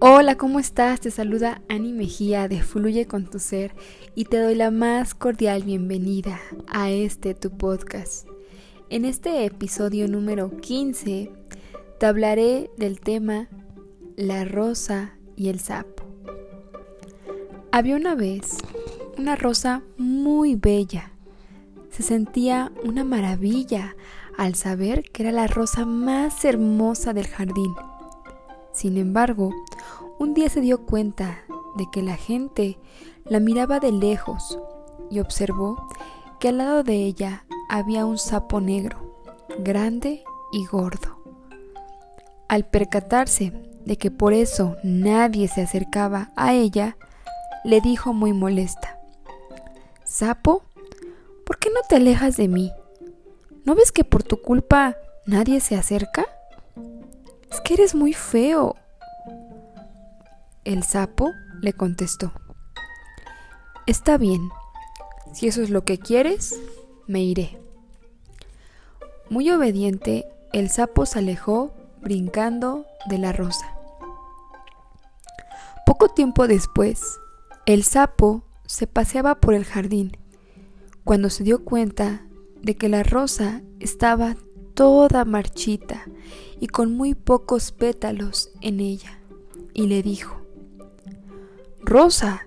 Hola, 0.00 0.36
¿cómo 0.36 0.60
estás? 0.60 1.00
Te 1.00 1.10
saluda 1.10 1.60
Ani 1.68 1.92
Mejía 1.92 2.46
de 2.46 2.62
Fluye 2.62 3.08
con 3.08 3.28
tu 3.28 3.40
ser 3.40 3.74
y 4.14 4.26
te 4.26 4.38
doy 4.40 4.54
la 4.54 4.70
más 4.70 5.12
cordial 5.12 5.64
bienvenida 5.64 6.38
a 6.68 6.88
este 6.88 7.34
tu 7.34 7.50
podcast. 7.50 8.28
En 8.90 9.04
este 9.04 9.44
episodio 9.44 10.06
número 10.06 10.56
15 10.56 11.32
te 11.98 12.06
hablaré 12.06 12.70
del 12.76 13.00
tema 13.00 13.48
La 14.16 14.44
rosa 14.44 15.14
y 15.34 15.48
el 15.48 15.58
sapo. 15.58 16.04
Había 17.72 17.96
una 17.96 18.14
vez 18.14 18.58
una 19.18 19.34
rosa 19.34 19.82
muy 19.96 20.54
bella. 20.54 21.10
Se 21.90 22.04
sentía 22.04 22.70
una 22.84 23.02
maravilla 23.02 23.96
al 24.36 24.54
saber 24.54 25.02
que 25.10 25.24
era 25.24 25.32
la 25.32 25.48
rosa 25.48 25.84
más 25.84 26.44
hermosa 26.44 27.12
del 27.12 27.26
jardín. 27.26 27.74
Sin 28.72 28.96
embargo, 28.96 29.52
un 30.18 30.34
día 30.34 30.48
se 30.48 30.60
dio 30.60 30.86
cuenta 30.86 31.44
de 31.76 31.86
que 31.90 32.02
la 32.02 32.16
gente 32.16 32.78
la 33.24 33.40
miraba 33.40 33.80
de 33.80 33.92
lejos 33.92 34.58
y 35.10 35.20
observó 35.20 35.88
que 36.40 36.48
al 36.48 36.58
lado 36.58 36.82
de 36.82 37.04
ella 37.04 37.44
había 37.68 38.06
un 38.06 38.18
sapo 38.18 38.60
negro, 38.60 39.22
grande 39.58 40.24
y 40.52 40.66
gordo. 40.66 41.18
Al 42.48 42.64
percatarse 42.64 43.52
de 43.84 43.96
que 43.96 44.10
por 44.10 44.32
eso 44.32 44.76
nadie 44.82 45.48
se 45.48 45.62
acercaba 45.62 46.30
a 46.36 46.54
ella, 46.54 46.96
le 47.64 47.80
dijo 47.80 48.12
muy 48.12 48.32
molesta, 48.32 48.98
Sapo, 50.04 50.62
¿por 51.44 51.58
qué 51.58 51.68
no 51.70 51.80
te 51.88 51.96
alejas 51.96 52.36
de 52.36 52.48
mí? 52.48 52.72
¿No 53.64 53.74
ves 53.74 53.92
que 53.92 54.04
por 54.04 54.22
tu 54.22 54.40
culpa 54.40 54.96
nadie 55.26 55.60
se 55.60 55.76
acerca? 55.76 56.26
Es 57.50 57.60
que 57.60 57.74
eres 57.74 57.94
muy 57.94 58.12
feo. 58.12 58.76
El 60.64 60.82
sapo 60.82 61.32
le 61.60 61.72
contestó, 61.72 62.32
Está 63.86 64.18
bien, 64.18 64.50
si 65.32 65.48
eso 65.48 65.62
es 65.62 65.70
lo 65.70 65.84
que 65.84 65.98
quieres, 65.98 66.60
me 67.06 67.22
iré. 67.22 67.58
Muy 69.30 69.50
obediente, 69.50 70.26
el 70.52 70.68
sapo 70.68 71.06
se 71.06 71.20
alejó 71.20 71.72
brincando 72.02 72.84
de 73.06 73.18
la 73.18 73.32
rosa. 73.32 73.74
Poco 75.86 76.08
tiempo 76.08 76.46
después, 76.46 77.18
el 77.64 77.82
sapo 77.82 78.44
se 78.66 78.86
paseaba 78.86 79.36
por 79.36 79.54
el 79.54 79.64
jardín 79.64 80.16
cuando 81.04 81.30
se 81.30 81.44
dio 81.44 81.64
cuenta 81.64 82.26
de 82.60 82.76
que 82.76 82.90
la 82.90 83.02
rosa 83.02 83.62
estaba 83.80 84.36
toda 84.74 85.24
marchita 85.24 86.04
y 86.60 86.66
con 86.66 86.96
muy 86.96 87.14
pocos 87.14 87.72
pétalos 87.72 88.50
en 88.60 88.80
ella, 88.80 89.18
y 89.74 89.86
le 89.86 90.02
dijo, 90.02 90.36
Rosa, 91.80 92.46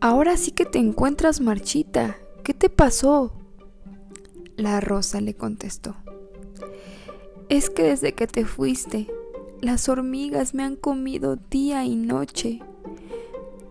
ahora 0.00 0.36
sí 0.36 0.50
que 0.50 0.66
te 0.66 0.78
encuentras 0.78 1.40
marchita, 1.40 2.16
¿qué 2.42 2.54
te 2.54 2.68
pasó? 2.68 3.32
La 4.56 4.80
rosa 4.80 5.20
le 5.20 5.34
contestó, 5.34 5.94
es 7.48 7.70
que 7.70 7.84
desde 7.84 8.12
que 8.12 8.26
te 8.26 8.44
fuiste, 8.44 9.08
las 9.60 9.88
hormigas 9.88 10.54
me 10.54 10.62
han 10.62 10.76
comido 10.76 11.36
día 11.36 11.84
y 11.84 11.96
noche. 11.96 12.60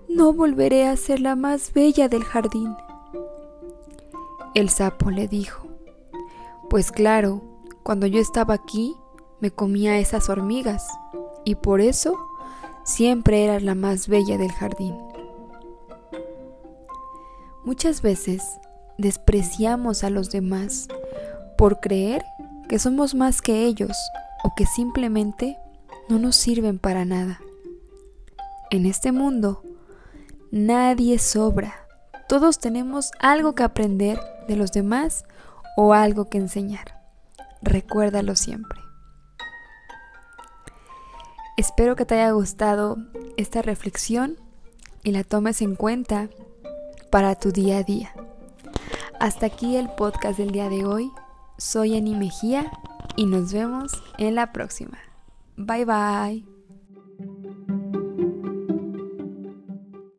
No 0.10 0.34
volveré 0.34 0.88
a 0.88 0.98
ser 0.98 1.22
la 1.22 1.36
más 1.36 1.74
bella 1.74 2.10
del 2.10 2.24
jardín. 2.24 2.76
El 4.54 4.70
sapo 4.70 5.12
le 5.12 5.28
dijo, 5.28 5.68
pues 6.70 6.92
claro, 6.92 7.42
cuando 7.84 8.08
yo 8.08 8.20
estaba 8.20 8.56
aquí, 8.56 8.96
me 9.40 9.52
comía 9.52 10.00
esas 10.00 10.30
hormigas 10.30 10.88
y 11.46 11.56
por 11.56 11.82
eso 11.82 12.18
siempre 12.84 13.44
eras 13.44 13.64
la 13.64 13.76
más 13.76 14.08
bella 14.08 14.38
del 14.38 14.52
jardín. 14.52 14.96
Muchas 17.64 18.02
veces 18.02 18.44
despreciamos 18.98 20.04
a 20.04 20.10
los 20.10 20.32
demás 20.32 20.88
por 21.58 21.80
creer 21.80 22.24
que 22.70 22.80
somos 22.80 23.14
más 23.14 23.42
que 23.42 23.66
ellos 23.66 23.96
o 24.44 24.54
que 24.56 24.66
simplemente 24.66 25.58
no 26.10 26.20
nos 26.20 26.36
sirven 26.36 26.80
para 26.80 27.06
nada. 27.06 27.42
En 28.70 28.86
este 28.86 29.12
mundo, 29.12 29.64
nadie 30.52 31.20
sobra. 31.20 31.88
Todos 32.28 32.60
tenemos 32.60 33.12
algo 33.20 33.56
que 33.56 33.64
aprender 33.64 34.20
de 34.48 34.56
los 34.56 34.72
demás 34.72 35.26
o 35.76 35.94
algo 35.94 36.30
que 36.30 36.38
enseñar. 36.38 37.02
Recuérdalo 37.62 38.36
siempre. 38.36 38.87
Espero 41.58 41.96
que 41.96 42.06
te 42.06 42.14
haya 42.14 42.32
gustado 42.32 42.98
esta 43.36 43.64
reflexión 43.64 44.38
y 45.04 45.12
la 45.12 45.24
tomes 45.24 45.64
en 45.64 45.76
cuenta 45.76 46.30
para 47.10 47.34
tu 47.34 47.52
día 47.52 47.80
a 47.80 47.84
día. 47.84 48.14
Hasta 49.20 49.48
aquí 49.48 49.76
el 49.76 49.90
podcast 49.90 50.38
del 50.38 50.52
día 50.52 50.70
de 50.70 50.86
hoy. 50.86 51.12
Soy 51.58 51.98
Ani 51.98 52.14
Mejía 52.14 52.72
y 53.16 53.26
nos 53.26 53.52
vemos 53.52 53.92
en 54.20 54.36
la 54.36 54.54
próxima. 54.54 55.00
Bye 55.56 55.86
bye. 55.86 56.57